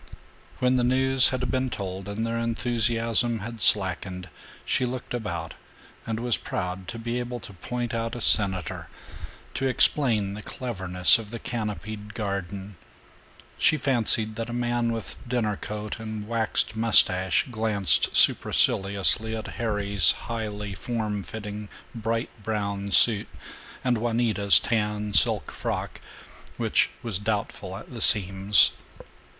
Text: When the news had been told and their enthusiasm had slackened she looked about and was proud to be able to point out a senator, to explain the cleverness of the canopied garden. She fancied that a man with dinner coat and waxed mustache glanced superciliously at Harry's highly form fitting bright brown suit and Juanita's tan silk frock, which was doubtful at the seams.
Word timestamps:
When 0.57 0.77
the 0.77 0.83
news 0.83 1.29
had 1.29 1.51
been 1.51 1.69
told 1.69 2.09
and 2.09 2.25
their 2.25 2.39
enthusiasm 2.39 3.37
had 3.41 3.61
slackened 3.61 4.29
she 4.65 4.83
looked 4.83 5.13
about 5.13 5.53
and 6.07 6.19
was 6.19 6.37
proud 6.37 6.87
to 6.87 6.97
be 6.97 7.19
able 7.19 7.39
to 7.41 7.53
point 7.53 7.93
out 7.93 8.15
a 8.15 8.21
senator, 8.21 8.87
to 9.53 9.67
explain 9.67 10.33
the 10.33 10.41
cleverness 10.41 11.19
of 11.19 11.29
the 11.29 11.37
canopied 11.37 12.15
garden. 12.15 12.77
She 13.59 13.77
fancied 13.77 14.37
that 14.37 14.49
a 14.49 14.53
man 14.53 14.91
with 14.91 15.17
dinner 15.29 15.55
coat 15.55 15.99
and 15.99 16.27
waxed 16.27 16.75
mustache 16.75 17.45
glanced 17.51 18.17
superciliously 18.17 19.35
at 19.35 19.49
Harry's 19.61 20.13
highly 20.13 20.73
form 20.73 21.21
fitting 21.21 21.69
bright 21.93 22.31
brown 22.41 22.89
suit 22.89 23.27
and 23.83 23.99
Juanita's 23.99 24.59
tan 24.59 25.13
silk 25.13 25.51
frock, 25.51 26.01
which 26.57 26.89
was 27.03 27.19
doubtful 27.19 27.77
at 27.77 27.93
the 27.93 28.01
seams. 28.01 28.71